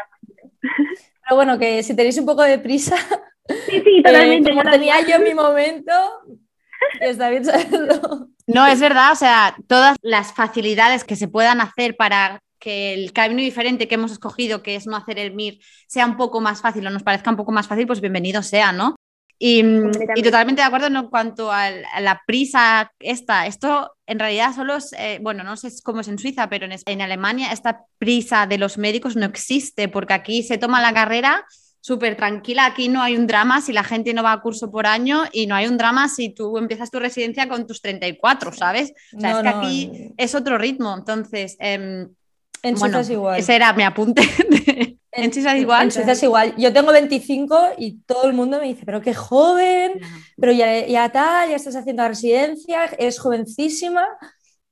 Pero 0.61 1.37
bueno, 1.37 1.59
que 1.59 1.83
si 1.83 1.95
tenéis 1.95 2.19
un 2.19 2.26
poco 2.26 2.43
de 2.43 2.59
prisa, 2.59 2.97
sí, 3.49 3.81
sí, 3.85 3.99
eh, 3.99 4.03
totalmente. 4.03 4.50
como 4.50 4.62
yo 4.64 4.71
tenía 4.71 4.95
yo 5.09 5.17
en 5.17 5.23
mi 5.25 5.35
momento, 5.35 5.93
está 7.01 7.31
bien 7.31 7.45
saberlo. 7.45 8.29
No, 8.49 8.67
es 8.67 8.81
verdad, 8.81 9.13
o 9.13 9.15
sea, 9.15 9.55
todas 9.67 9.99
las 10.01 10.33
facilidades 10.33 11.05
que 11.05 11.17
se 11.17 11.29
puedan 11.29 11.61
hacer 11.61 11.97
para 11.97 12.41
que 12.59 12.95
el 12.95 13.13
camino 13.13 13.43
diferente 13.43 13.87
que 13.87 13.97
hemos 13.97 14.11
escogido, 14.11 14.63
que 14.63 14.75
es 14.75 14.87
no 14.87 14.97
hacer 14.97 15.19
el 15.19 15.33
MIR, 15.33 15.59
sea 15.87 16.07
un 16.07 16.17
poco 16.17 16.41
más 16.41 16.63
fácil 16.63 16.87
o 16.87 16.91
nos 16.91 17.03
parezca 17.03 17.29
un 17.29 17.37
poco 17.37 17.53
más 17.53 17.69
fácil, 17.69 17.87
pues 17.87 18.01
bienvenido 18.01 18.43
sea, 18.43 18.73
¿no? 18.73 18.97
Y, 19.39 19.63
y 20.17 20.23
totalmente 20.23 20.63
de 20.63 20.67
acuerdo 20.67 20.87
en 20.87 21.09
cuanto 21.09 21.53
a, 21.53 21.71
la 22.01 22.23
prisa 22.27 22.91
esta. 22.99 23.47
Esto 23.47 23.93
en 24.07 24.19
realidad 24.19 24.55
solo 24.55 24.77
es, 24.77 24.93
eh, 24.95 25.19
bueno, 25.21 25.45
no 25.45 25.57
sé 25.57 25.69
cómo 25.85 26.01
es 26.01 26.09
en 26.09 26.19
Suiza, 26.19 26.49
pero 26.49 26.67
en, 26.67 26.75
en 26.87 27.03
Alemania 27.03 27.53
esta 27.53 27.85
prisa 27.99 28.47
de 28.47 28.59
los 28.59 28.79
médicos 28.79 29.15
no 29.15 29.27
existe, 29.27 29.89
porque 29.89 30.15
aquí 30.15 30.43
se 30.43 30.59
toma 30.59 30.81
la 30.81 30.93
carrera 30.95 31.45
súper 31.81 32.17
tranquila. 32.17 32.67
Aquí 32.67 32.89
no 32.89 33.03
hay 33.03 33.17
un 33.17 33.27
drama 33.27 33.61
si 33.61 33.73
la 33.73 33.85
gente 33.85 34.13
no 34.15 34.23
va 34.23 34.33
a 34.33 34.41
curso 34.41 34.71
por 34.71 34.87
año 34.87 35.25
y 35.33 35.47
no 35.47 35.55
hay 35.55 35.67
un 35.67 35.77
drama 35.79 36.09
si 36.09 36.31
tú 36.31 36.59
empiezas 36.59 36.91
tu 36.91 36.99
residencia 36.99 37.49
con 37.49 37.67
tus 37.67 37.81
34, 37.81 38.53
¿sabes? 38.53 38.93
O 39.17 39.21
sea, 39.21 39.31
No, 39.33 39.39
es 39.39 39.43
que 39.45 39.51
no, 39.51 39.57
aquí 39.59 39.91
en- 39.95 40.15
es 40.17 40.35
otro 40.35 40.59
ritmo. 40.59 40.95
Entonces, 40.97 41.57
em, 41.61 42.09
En 42.63 42.75
bueno, 42.75 42.99
es 43.01 43.11
igual. 43.11 43.39
ese 43.41 43.55
era 43.57 43.73
mi 43.73 43.83
apunte. 43.85 44.23
de- 44.51 44.99
en 45.13 45.33
Suiza 45.33 45.55
es 45.57 45.63
igual. 45.63 45.85
En 45.85 45.91
Suiza 45.91 46.13
es 46.13 46.23
igual. 46.23 46.55
Yo 46.59 46.73
tengo 46.73 46.93
25 46.93 47.59
y 47.79 48.01
todo 48.07 48.27
el 48.29 48.35
mundo 48.35 48.61
me 48.61 48.67
dice, 48.67 48.85
pero 48.85 49.01
qué 49.01 49.15
joven, 49.15 50.01
pero 50.37 50.53
ya, 50.53 50.87
ya 50.87 51.09
tal, 51.11 51.49
ya 51.51 51.57
estás 51.57 51.75
haciendo 51.77 52.03
la 52.03 52.11
residencia, 52.11 52.85
eres 52.99 53.19
jovencísima. 53.19 54.05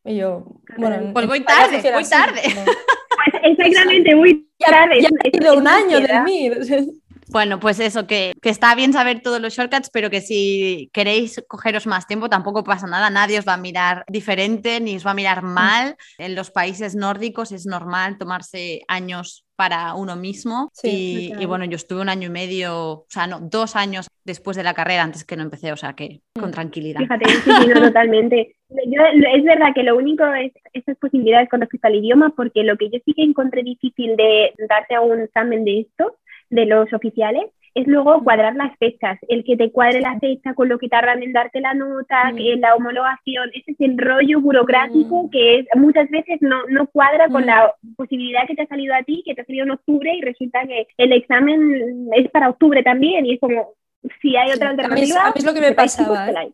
Y 0.07 0.17
yo, 0.17 0.45
bueno, 0.79 0.97
en- 0.97 1.13
Pues 1.13 1.27
voy 1.27 1.41
tarde, 1.41 1.81
voy 1.83 2.03
así, 2.03 2.11
tarde. 2.11 2.43
¿no? 2.55 2.65
Pues 2.65 3.43
exactamente, 3.59 4.15
muy 4.15 4.49
Ya, 4.59 4.71
tarde. 4.71 5.03
ya 5.03 5.09
es- 5.25 5.35
ha 5.35 5.39
sido 5.39 5.59
un 5.59 5.67
año 5.69 6.01
del 6.01 6.11
ansiedad. 6.11 6.85
Bueno, 7.31 7.59
pues 7.59 7.81
eso, 7.81 8.07
que, 8.07 8.33
que, 8.41 8.51
está 8.51 8.75
bien 8.75 8.93
saber 8.93 9.21
todos 9.21 9.41
los 9.41 9.55
shortcuts, 9.55 9.91
pero 9.91 10.11
que 10.11 10.21
si 10.21 10.91
queréis 10.93 11.43
cogeros 11.49 11.87
más 11.87 12.07
tiempo 12.07 12.29
tampoco 12.29 12.63
pasa 12.63 12.87
nada, 12.87 13.11
nadie 13.11 13.39
os 13.39 13.47
va 13.47 13.55
a 13.55 13.59
mirar 13.59 14.05
diferente 14.09 14.81
ni 14.81 14.97
os 14.97 15.07
va 15.07 15.11
a 15.11 15.15
mirar 15.15 15.43
mm. 15.43 15.47
mal. 15.47 15.97
En 16.19 16.35
los 16.35 16.51
países 16.51 16.95
nórdicos 16.95 17.53
es 17.53 17.67
normal 17.67 18.19
tomarse 18.19 18.83
años 18.89 19.45
para 19.57 19.95
uno 19.95 20.17
mismo 20.17 20.71
y, 20.83 21.33
bueno, 21.47 21.65
yo 21.65 21.77
estuve 21.77 22.03
un 22.03 22.11
año 22.11 22.27
y 22.29 22.31
medio, 22.31 22.91
o 22.91 23.07
sea, 23.09 23.27
no, 23.27 23.41
dos 23.41 23.75
años 23.75 24.07
después 24.23 24.57
de 24.57 24.63
la 24.63 24.75
carrera 24.75 25.03
antes 25.03 25.25
que 25.25 25.37
no 25.37 25.43
empecé, 25.43 25.73
o 25.73 25.77
sea 25.77 25.95
que 25.95 26.21
con 26.39 26.51
mm. 26.51 26.53
tranquilidad. 26.53 27.01
Fíjate, 27.01 27.25
sí, 27.27 27.51
no, 27.75 27.81
totalmente. 27.81 28.57
es 28.69 29.45
verdad 29.45 29.73
que 29.75 29.83
lo 29.83 29.97
único 29.97 30.25
es 30.35 30.53
esas 30.75 30.97
posibilidades 30.99 31.49
con 31.49 31.61
respecto 31.61 31.89
al 31.89 31.97
idioma, 31.97 32.35
porque 32.37 32.63
lo 32.63 32.77
que 32.77 32.91
yo 32.91 32.99
sí 33.05 33.15
que 33.15 33.23
encontré 33.23 33.63
difícil 33.63 34.15
de 34.17 34.53
darte 34.69 34.95
a 34.95 35.01
un 35.01 35.23
examen 35.23 35.65
de 35.65 35.81
esto 35.81 36.17
de 36.51 36.67
los 36.67 36.93
oficiales 36.93 37.47
es 37.77 37.87
luego 37.87 38.25
cuadrar 38.25 38.57
las 38.57 38.75
fechas, 38.79 39.19
el 39.29 39.45
que 39.45 39.55
te 39.55 39.71
cuadre 39.71 40.01
la 40.01 40.19
fecha 40.19 40.55
con 40.55 40.67
lo 40.67 40.79
que 40.79 40.89
tardan 40.89 41.23
en 41.23 41.35
darte 41.35 41.61
la 41.61 41.75
nota, 41.75 42.33
que 42.35 42.57
la 42.57 42.75
homologación, 42.75 43.51
ese 43.53 43.73
es 43.73 43.77
el 43.81 43.99
rollo 43.99 44.41
burocrático 44.41 45.29
que 45.31 45.59
es, 45.59 45.67
muchas 45.75 46.09
veces 46.09 46.39
no, 46.41 46.67
no 46.71 46.87
cuadra 46.87 47.29
con 47.29 47.45
la 47.45 47.75
posibilidad 47.95 48.47
que 48.47 48.55
te 48.55 48.63
ha 48.63 48.67
salido 48.67 48.95
a 48.95 49.03
ti, 49.03 49.23
que 49.27 49.35
te 49.35 49.43
ha 49.43 49.45
salido 49.45 49.67
en 49.67 49.73
octubre 49.73 50.11
y 50.15 50.23
resulta 50.23 50.67
que 50.67 50.87
el 50.97 51.13
examen 51.13 52.09
es 52.15 52.31
para 52.31 52.49
octubre 52.49 52.83
también 52.83 53.27
y 53.27 53.35
es 53.35 53.41
como, 53.41 53.75
si 54.23 54.35
hay 54.37 54.53
otra 54.53 54.71
alternativa... 54.71 55.21
A 55.21 55.27
mí, 55.27 55.33
es 55.37 55.45
lo 55.45 55.53
que 55.53 55.61
me 55.61 55.73
pasaba. 55.73 56.31
¿eh? 56.31 56.53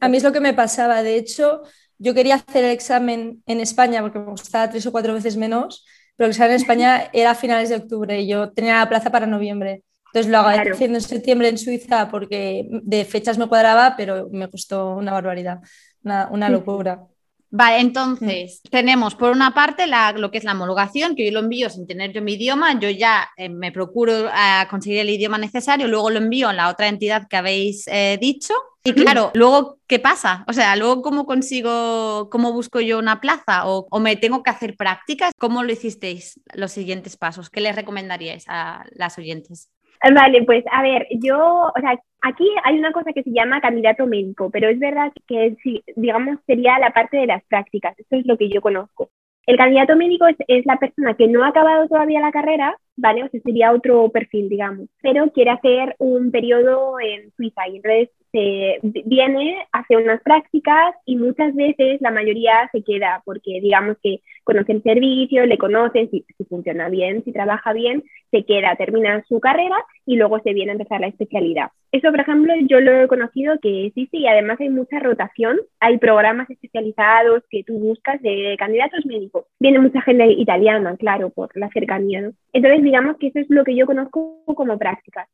A 0.00 0.08
mí 0.08 0.16
es 0.16 0.24
lo 0.24 0.32
que 0.32 0.40
me 0.40 0.54
pasaba, 0.54 1.02
de 1.02 1.16
hecho, 1.16 1.64
yo 1.98 2.14
quería 2.14 2.36
hacer 2.36 2.64
el 2.64 2.70
examen 2.70 3.42
en 3.44 3.60
España 3.60 4.00
porque 4.00 4.20
me 4.20 4.30
gustaba 4.30 4.70
tres 4.70 4.86
o 4.86 4.92
cuatro 4.92 5.12
veces 5.12 5.36
menos 5.36 5.84
pero 6.16 6.30
el 6.30 6.40
en 6.40 6.50
España 6.52 7.10
era 7.12 7.32
a 7.32 7.34
finales 7.34 7.68
de 7.68 7.76
octubre 7.76 8.20
y 8.20 8.28
yo 8.28 8.50
tenía 8.52 8.78
la 8.78 8.88
plaza 8.88 9.10
para 9.10 9.26
noviembre. 9.26 9.82
Entonces 10.06 10.30
lo 10.30 10.38
hago 10.38 10.48
haciendo 10.72 10.98
en 10.98 11.02
septiembre 11.02 11.48
en 11.48 11.58
Suiza 11.58 12.08
porque 12.08 12.68
de 12.70 13.04
fechas 13.04 13.36
me 13.36 13.48
cuadraba, 13.48 13.94
pero 13.96 14.28
me 14.30 14.48
costó 14.48 14.94
una 14.94 15.12
barbaridad, 15.12 15.58
una, 16.02 16.48
locura. 16.48 17.02
Vale, 17.50 17.80
entonces 17.80 18.62
tenemos 18.70 19.16
por 19.16 19.32
una 19.32 19.54
parte 19.54 19.86
lo 20.16 20.30
que 20.30 20.38
es 20.38 20.44
la 20.44 20.52
homologación, 20.52 21.16
que 21.16 21.24
yo 21.24 21.32
lo 21.32 21.40
envío 21.40 21.68
sin 21.68 21.86
tener 21.86 22.12
yo 22.12 22.22
mi 22.22 22.34
idioma, 22.34 22.78
yo 22.78 22.90
ya 22.90 23.28
eh, 23.36 23.48
me 23.48 23.72
procuro 23.72 24.28
eh, 24.28 24.66
conseguir 24.70 25.00
el 25.00 25.10
idioma 25.10 25.38
necesario, 25.38 25.88
luego 25.88 26.10
lo 26.10 26.18
envío 26.18 26.48
a 26.48 26.52
la 26.52 26.68
otra 26.68 26.86
entidad 26.86 27.26
que 27.28 27.36
habéis 27.36 27.86
eh, 27.88 28.18
dicho 28.20 28.54
y 28.86 28.92
claro, 28.92 29.30
luego, 29.34 29.78
¿qué 29.86 29.98
pasa? 29.98 30.44
O 30.46 30.52
sea, 30.52 30.76
luego, 30.76 31.00
¿cómo 31.00 31.24
consigo, 31.24 32.28
cómo 32.30 32.52
busco 32.52 32.80
yo 32.80 32.98
una 32.98 33.18
plaza? 33.20 33.62
¿O, 33.66 33.98
me 33.98 34.16
tengo 34.16 34.42
que 34.42 34.50
hacer 34.50 34.76
prácticas? 34.76 35.32
¿Cómo 35.38 35.62
lo 35.62 35.72
hicisteis 35.72 36.38
los 36.54 36.72
siguientes 36.72 37.16
pasos? 37.16 37.48
¿Qué 37.48 37.62
les 37.62 37.74
recomendaríais 37.74 38.44
a 38.46 38.84
las 38.94 39.18
oyentes? 39.18 39.70
Vale, 40.02 40.42
pues 40.42 40.64
a 40.70 40.82
ver, 40.82 41.06
yo, 41.12 41.72
o 41.74 41.80
sea, 41.80 41.98
aquí 42.20 42.46
hay 42.62 42.78
una 42.78 42.92
cosa 42.92 43.14
que 43.14 43.22
se 43.22 43.32
llama 43.32 43.62
candidato 43.62 44.06
médico, 44.06 44.50
pero 44.50 44.68
es 44.68 44.78
verdad 44.78 45.10
que, 45.26 45.56
digamos, 45.96 46.36
sería 46.46 46.78
la 46.78 46.92
parte 46.92 47.16
de 47.16 47.26
las 47.26 47.42
prácticas, 47.44 47.98
eso 47.98 48.16
es 48.16 48.26
lo 48.26 48.36
que 48.36 48.50
yo 48.50 48.60
conozco. 48.60 49.08
El 49.46 49.56
candidato 49.56 49.96
médico 49.96 50.26
es, 50.26 50.36
es, 50.46 50.66
la 50.66 50.76
persona 50.76 51.14
que 51.14 51.26
no 51.26 51.42
ha 51.42 51.48
acabado 51.48 51.88
todavía 51.88 52.20
la 52.20 52.32
carrera, 52.32 52.76
¿vale? 52.96 53.24
O 53.24 53.28
sea, 53.28 53.40
sería 53.40 53.72
otro 53.72 54.08
perfil, 54.10 54.48
digamos, 54.48 54.88
pero 55.02 55.30
quiere 55.32 55.50
hacer 55.50 55.94
un 55.98 56.30
periodo 56.30 56.98
en 57.00 57.30
Suiza 57.36 57.68
y 57.68 57.76
entonces 57.76 58.10
se 58.34 58.80
viene, 59.04 59.64
hace 59.70 59.96
unas 59.96 60.20
prácticas 60.22 60.96
y 61.06 61.16
muchas 61.16 61.54
veces 61.54 62.00
la 62.00 62.10
mayoría 62.10 62.68
se 62.72 62.82
queda 62.82 63.22
porque 63.24 63.60
digamos 63.60 63.96
que 64.02 64.22
conoce 64.42 64.72
el 64.72 64.82
servicio, 64.82 65.46
le 65.46 65.56
conocen, 65.56 66.10
si, 66.10 66.24
funciona 66.48 66.88
bien, 66.88 67.22
si 67.24 67.32
trabaja 67.32 67.72
bien, 67.72 68.02
se 68.32 68.44
queda, 68.44 68.74
termina 68.74 69.24
su 69.28 69.38
carrera 69.38 69.76
y 70.04 70.16
luego 70.16 70.40
se 70.40 70.52
viene 70.52 70.72
a 70.72 70.74
empezar 70.74 71.00
la 71.00 71.06
especialidad. 71.06 71.70
Eso, 71.92 72.10
por 72.10 72.20
ejemplo, 72.20 72.52
yo 72.66 72.80
lo 72.80 72.92
he 72.92 73.06
conocido 73.06 73.58
que 73.62 73.92
sí, 73.94 74.08
sí, 74.10 74.26
además 74.26 74.60
hay 74.60 74.68
mucha 74.68 74.98
rotación, 74.98 75.60
hay 75.78 75.98
programas 75.98 76.50
especializados 76.50 77.44
que 77.48 77.62
tú 77.62 77.78
buscas 77.78 78.20
de 78.20 78.56
candidatos 78.58 79.06
médicos. 79.06 79.44
Viene 79.60 79.78
mucha 79.78 80.00
gente 80.02 80.26
italiana, 80.32 80.96
claro, 80.96 81.30
por 81.30 81.56
la 81.56 81.68
cercanía. 81.70 82.32
Entonces, 82.52 82.82
digamos 82.84 83.16
que 83.18 83.28
eso 83.28 83.38
es 83.40 83.46
lo 83.50 83.64
que 83.64 83.74
yo 83.74 83.86
conozco 83.86 84.44
como 84.46 84.78
prácticas. 84.78 85.28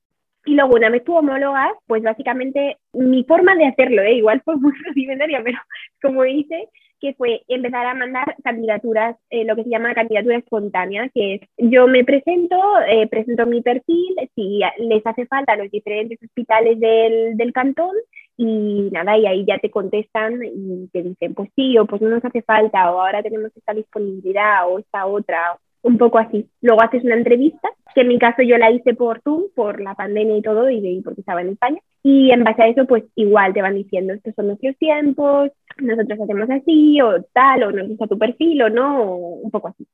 Y 0.46 0.54
luego, 0.54 0.76
una 0.76 0.88
vez 0.88 1.04
tú 1.04 1.14
homólogas, 1.14 1.72
pues 1.86 2.02
básicamente 2.02 2.78
mi 2.94 3.24
forma 3.24 3.54
de 3.56 3.66
hacerlo, 3.66 4.02
¿eh? 4.02 4.14
igual 4.14 4.40
fue 4.44 4.56
muy 4.60 4.72
rudimentaria, 4.86 5.42
pero 5.44 5.58
como 6.00 6.24
hice, 6.24 6.68
que 7.00 7.14
fue 7.14 7.42
empezar 7.48 7.86
a 7.86 7.94
mandar 7.94 8.36
candidaturas, 8.44 9.16
eh, 9.30 9.44
lo 9.44 9.56
que 9.56 9.64
se 9.64 9.70
llama 9.70 9.94
candidatura 9.94 10.36
espontánea, 10.36 11.10
que 11.14 11.34
es 11.34 11.40
yo 11.56 11.86
me 11.88 12.04
presento, 12.04 12.56
eh, 12.88 13.06
presento 13.08 13.46
mi 13.46 13.62
perfil, 13.62 14.16
si 14.34 14.60
les 14.78 15.06
hace 15.06 15.26
falta 15.26 15.54
a 15.54 15.56
los 15.56 15.70
diferentes 15.70 16.18
hospitales 16.22 16.78
del, 16.78 17.36
del 17.36 17.52
cantón, 17.52 17.94
y 18.36 18.88
nada, 18.90 19.18
y 19.18 19.26
ahí 19.26 19.44
ya 19.46 19.58
te 19.58 19.70
contestan 19.70 20.40
y 20.42 20.88
te 20.88 21.02
dicen, 21.02 21.34
pues 21.34 21.50
sí, 21.54 21.76
o 21.76 21.84
pues 21.84 22.00
no 22.00 22.08
nos 22.08 22.24
hace 22.24 22.40
falta, 22.40 22.90
o 22.90 23.00
ahora 23.00 23.22
tenemos 23.22 23.54
esta 23.54 23.74
disponibilidad, 23.74 24.66
o 24.66 24.78
esta 24.78 25.04
otra, 25.04 25.58
un 25.82 25.98
poco 25.98 26.18
así. 26.18 26.48
Luego 26.60 26.82
haces 26.82 27.04
una 27.04 27.16
entrevista, 27.16 27.68
que 27.94 28.02
en 28.02 28.08
mi 28.08 28.18
caso 28.18 28.42
yo 28.42 28.58
la 28.58 28.70
hice 28.70 28.94
por 28.94 29.20
Zoom, 29.22 29.44
por 29.54 29.80
la 29.80 29.94
pandemia 29.94 30.36
y 30.36 30.42
todo, 30.42 30.70
y 30.70 31.00
porque 31.02 31.20
estaba 31.20 31.40
en 31.40 31.50
España. 31.50 31.80
Y 32.02 32.30
en 32.30 32.44
base 32.44 32.62
a 32.62 32.68
eso, 32.68 32.86
pues 32.86 33.04
igual 33.14 33.52
te 33.52 33.62
van 33.62 33.74
diciendo, 33.74 34.12
estos 34.12 34.34
son 34.34 34.48
nuestros 34.48 34.76
tiempos, 34.78 35.50
nosotros 35.78 36.20
hacemos 36.20 36.50
así, 36.50 37.00
o 37.00 37.22
tal, 37.32 37.62
o 37.64 37.72
nos 37.72 37.88
gusta 37.88 38.06
tu 38.06 38.18
perfil, 38.18 38.62
o 38.62 38.70
no, 38.70 39.14
un 39.14 39.50
poco 39.50 39.68
así. 39.68 39.86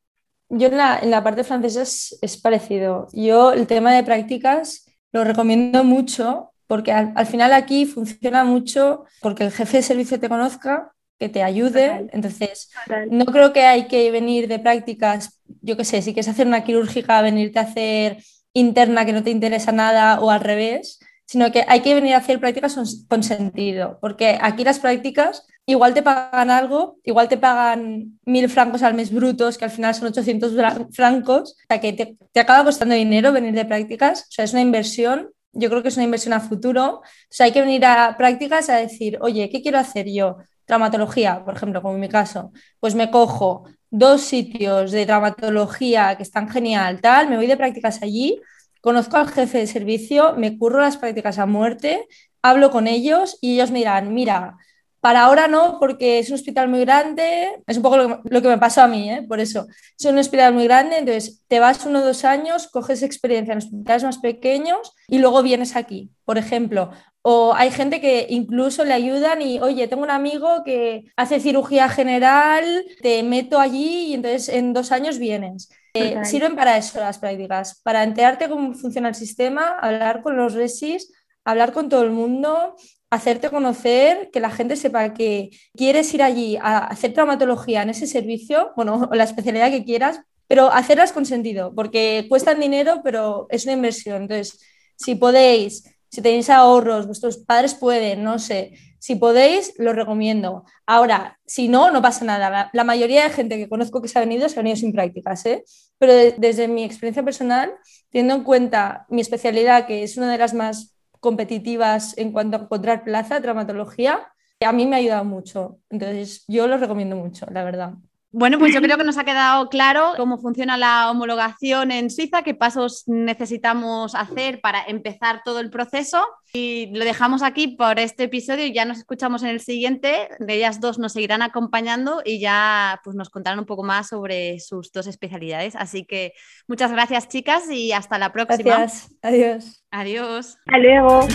Yo 0.49 0.69
en 0.69 0.77
la, 0.77 0.99
en 1.01 1.11
la 1.11 1.25
parte 1.25 1.43
francesa 1.43 1.83
es, 1.83 2.19
es, 2.23 2.41
parecido. 2.41 3.09
Yo 3.13 3.53
el 3.53 3.67
tema 3.67 3.93
de 3.93 4.05
prácticas 4.05 4.87
lo 5.13 5.25
recomiendo 5.25 5.83
mucho 5.83 6.51
porque 6.69 6.93
al, 6.93 7.13
al 7.17 7.27
final 7.27 7.53
aquí 7.53 7.85
funciona 7.85 8.45
mucho 8.45 9.05
porque 9.21 9.45
el 9.45 9.51
jefe 9.51 9.79
de 9.79 9.83
servicio 9.83 10.21
te 10.21 10.29
conozca 10.29 10.93
que 11.19 11.29
te 11.29 11.43
ayude. 11.43 12.09
Entonces, 12.13 12.71
no 13.11 13.25
creo 13.27 13.53
que 13.53 13.65
hay 13.65 13.89
que 13.89 14.11
venir 14.11 14.49
de 14.49 14.59
prácticas, 14.59 15.41
yo 15.67 15.77
qué 15.77 15.85
sé, 15.85 16.01
si 16.01 16.13
quieres 16.13 16.29
hacer 16.29 16.47
una 16.47 16.65
quirúrgica, 16.65 17.21
venirte 17.23 17.59
a 17.59 17.63
hacer 17.63 18.19
interna 18.53 19.05
que 19.05 19.13
no 19.13 19.23
te 19.23 19.31
interesa 19.31 19.73
nada 19.73 20.21
o 20.21 20.31
al 20.31 20.41
revés, 20.41 20.99
sino 21.27 21.51
que 21.53 21.65
hay 21.69 21.81
que 21.81 21.95
venir 21.95 22.15
a 22.15 22.19
hacer 22.19 22.41
prácticas 22.41 22.77
con, 23.09 23.23
sentido, 23.23 23.99
porque 24.01 24.39
aquí 24.41 24.65
las 24.65 24.79
prácticas 24.79 25.45
igual 25.67 25.93
te 25.93 26.03
pagan 26.03 26.51
algo, 26.51 26.99
igual 27.03 27.29
te 27.29 27.37
pagan 27.37 28.19
mil 28.25 28.49
francos 28.49 28.83
al 28.83 28.95
mes 28.95 29.13
brutos, 29.13 29.59
que 29.59 29.65
al 29.65 29.73
final 29.73 29.95
son 29.95 30.09
800 30.09 30.53
francos, 30.93 31.53
o 31.53 31.67
sea 31.69 31.81
que 31.81 31.93
te, 31.93 32.17
te 32.33 32.41
acaba 32.41 32.65
costando 32.65 32.95
dinero 32.95 33.33
venir 33.33 33.53
de 33.53 33.65
prácticas, 33.65 34.23
o 34.23 34.31
sea, 34.31 34.45
es 34.45 34.53
una 34.53 34.63
inversión 34.63 35.31
yo 35.59 35.71
creo 35.71 35.83
que 35.83 35.89
es 35.89 35.97
una 35.97 36.05
inversión 36.05 36.35
a 36.35 36.41
futuro. 36.41 36.97
O 36.97 37.03
sea, 37.31 37.47
hay 37.47 37.53
que 37.53 37.63
venir 37.63 37.83
a 37.87 38.15
prácticas 38.19 38.69
a 38.69 38.77
decir, 38.77 39.17
oye, 39.23 39.49
¿qué 39.49 39.63
quiero 39.63 39.79
hacer 39.79 40.07
yo? 40.07 40.37
traumatología, 40.67 41.45
por 41.45 41.55
ejemplo, 41.57 41.81
como 41.81 41.95
en 41.95 42.01
mi 42.01 42.09
caso, 42.09 42.53
pues 42.81 42.95
me 42.95 43.11
cojo 43.11 43.65
dos 43.91 44.23
sitios 44.23 44.93
de 44.93 45.07
traumatología 45.07 46.17
que 46.17 46.23
están 46.23 46.49
genial, 46.49 47.01
tal, 47.01 47.29
me 47.29 47.37
voy 47.37 47.47
de 47.47 47.57
prácticas 47.57 48.03
allí, 48.03 48.41
conozco 48.81 49.17
al 49.17 49.29
jefe 49.29 49.59
de 49.59 49.67
servicio, 49.67 50.35
me 50.37 50.59
curro 50.59 50.81
las 50.81 50.97
prácticas 50.97 51.39
a 51.39 51.47
muerte, 51.47 52.07
hablo 52.43 52.71
con 52.71 52.87
ellos 52.87 53.39
y 53.41 53.55
ellos 53.55 53.71
me 53.71 53.79
dirán, 53.79 54.15
mira, 54.15 54.57
para 55.01 55.25
ahora 55.25 55.49
no, 55.49 55.79
porque 55.79 56.19
es 56.19 56.29
un 56.29 56.35
hospital 56.35 56.69
muy 56.69 56.81
grande, 56.81 57.63
es 57.67 57.77
un 57.77 57.83
poco 57.83 57.97
lo 57.97 58.43
que, 58.43 58.49
me 58.49 58.59
pasó 58.59 58.83
a 58.83 58.89
mí, 58.89 59.11
¿eh? 59.11 59.25
por 59.27 59.41
eso. 59.41 59.67
Es 59.99 60.05
un 60.05 60.19
hospital 60.19 60.55
muy 60.55 60.65
grande, 60.65 60.99
entonces 60.99 61.43
te 61.49 61.61
vas 61.61 61.85
uno 61.87 62.01
o 62.01 62.05
dos 62.05 62.25
años, 62.25 62.69
coges 62.69 63.03
experiencia 63.03 63.53
en 63.53 63.59
hospitales 63.59 64.05
más 64.05 64.19
pequeños 64.19 64.93
y 65.09 65.19
luego 65.19 65.43
vienes 65.43 65.77
aquí, 65.77 66.11
por 66.25 66.39
ejemplo. 66.39 66.91
O 67.23 67.55
hay 67.55 67.71
gente 67.71 68.01
que 68.01 68.27
incluso 68.31 68.85
le 68.85 68.93
ayudan 68.93 69.43
y, 69.43 69.59
oye, 69.61 69.89
tengo 69.89 70.03
un 70.03 70.11
amigo 70.11 70.63
que 70.65 71.07
hace 71.17 71.41
cirugía 71.41 71.89
general, 71.89 72.85
te 73.03 73.23
meto 73.23 73.59
allí 73.59 74.09
y 74.09 74.15
entonces 74.15 74.49
en 74.49 74.73
dos 74.73 74.93
años 74.93 75.19
vienes. 75.19 75.69
Eh, 75.95 76.25
sirven 76.25 76.57
para 76.57 76.77
eso 76.77 77.01
las 77.01 77.19
prácticas, 77.19 77.81
para 77.83 78.05
enterarte 78.05 78.49
cómo 78.49 78.75
funciona 78.75 79.09
el 79.09 79.15
sistema, 79.15 79.77
hablar 79.81 80.23
con 80.23 80.37
los 80.37 80.53
resis, 80.53 81.11
hablar 81.45 81.73
con 81.73 81.89
todo 81.89 82.03
el 82.03 82.11
mundo, 82.11 82.77
hacerte 83.11 83.51
conocer, 83.51 84.31
que 84.33 84.41
la 84.41 84.51
gente 84.51 84.77
sepa 84.77 85.15
que 85.15 85.51
quieres 85.77 86.13
ir 86.15 86.23
allí 86.23 86.57
a 86.57 86.79
hacer 86.79 87.13
traumatología 87.13 87.83
en 87.83 87.91
ese 87.91 88.07
servicio, 88.07 88.73
bueno, 88.77 89.09
o 89.11 89.15
la 89.15 89.25
especialidad 89.25 89.71
que 89.71 89.85
quieras, 89.85 90.21
pero 90.49 90.73
hacerlas 90.73 91.13
con 91.13 91.27
sentido, 91.27 91.75
porque 91.75 92.27
cuestan 92.29 92.61
dinero, 92.61 93.01
pero 93.03 93.47
es 93.51 93.65
una 93.65 93.73
inversión. 93.75 94.23
Entonces, 94.23 94.61
si 94.97 95.17
podéis 95.17 95.85
si 96.11 96.23
tenéis 96.23 96.49
ahorros, 96.51 97.07
vuestros 97.07 97.37
padres 97.39 97.75
pueden, 97.75 98.23
no 98.23 98.39
sé. 98.39 98.73
Si 98.99 99.17
podéis, 99.17 99.75
lo 99.77 99.93
recomiendo. 99.93 100.65
Ahora, 100.87 101.39
si 101.45 101.69
no, 101.69 101.91
no 101.91 102.01
pasa 102.01 102.25
nada. 102.25 102.71
La, 102.73 102.85
mayoría 102.85 103.25
de 103.25 103.31
gente 103.31 103.59
que 103.59 103.69
conozco 103.69 104.01
que 104.01 104.09
se 104.09 104.19
ha 104.19 104.23
venido, 104.23 104.49
se 104.49 104.59
ha 104.59 104.63
venido 104.63 104.77
sin 104.77 104.93
prácticas, 104.93 105.45
¿eh? 105.47 105.65
Pero 105.99 106.15
desde 106.39 106.69
mi 106.69 106.85
experiencia 106.85 107.23
personal, 107.23 107.71
teniendo 108.11 108.35
en 108.35 108.45
cuenta 108.45 109.07
mi 109.11 109.21
especialidad, 109.21 109.87
que 109.87 110.03
es 110.03 110.17
una 110.17 110.33
de 110.33 110.39
las 110.39 110.55
más 110.55 110.96
competitivas 111.27 112.17
en 112.19 112.33
cuanto 112.33 112.57
a 112.57 112.61
encontrar 112.63 113.05
plaza, 113.05 113.41
traumatología, 113.43 114.33
a 114.65 114.73
mí 114.73 114.87
me 114.87 114.97
ha 114.97 114.99
ayudado 115.01 115.25
mucho. 115.25 115.81
Entonces, 115.91 116.45
yo 116.49 116.67
lo 116.69 116.79
recomiendo 116.79 117.17
mucho, 117.17 117.47
la 117.51 117.65
verdad. 117.65 117.95
Bueno, 118.33 118.59
pues 118.59 118.75
yo 118.75 118.83
creo 118.83 118.99
que 118.99 119.05
nos 119.05 119.19
ha 119.19 119.25
quedado 119.25 119.69
claro 119.69 120.13
cómo 120.17 120.39
funciona 120.39 120.77
la 120.77 121.11
homologación 121.11 121.91
en 121.91 122.11
Suiza, 122.11 122.43
qué 122.43 122.55
pasos 122.55 123.05
necesitamos 123.07 124.15
hacer 124.15 124.61
para 124.61 124.85
empezar 124.85 125.43
todo 125.45 125.61
el 125.61 125.71
proceso. 125.71 126.27
Y 126.53 126.91
lo 126.95 127.05
dejamos 127.05 127.43
aquí 127.43 127.69
por 127.69 127.99
este 127.99 128.25
episodio 128.25 128.67
y 128.67 128.73
ya 128.73 128.85
nos 128.85 128.99
escuchamos 128.99 129.43
en 129.43 129.51
el 129.51 129.61
siguiente. 129.61 130.29
Ellas 130.47 130.81
dos 130.81 130.99
nos 130.99 131.13
seguirán 131.13 131.43
acompañando 131.43 132.23
y 132.25 132.41
ya 132.41 133.01
pues, 133.05 133.17
nos 133.17 133.31
contarán 133.31 133.59
un 133.59 133.67
poco 133.67 133.83
más 133.83 134.09
sobre 134.09 134.59
sus 134.61 134.93
dos 134.93 135.07
especialidades. 135.07 135.77
Así 135.77 136.05
que 136.05 136.33
muchas 136.67 136.93
gracias 136.93 137.29
chicas 137.29 137.71
y 137.71 137.93
hasta 137.93 138.19
la 138.19 138.33
próxima. 138.33 138.77
Gracias. 138.77 139.15
Adiós. 139.23 139.85
Adiós. 139.91 140.59
Hasta 140.67 140.79
luego. 140.79 141.27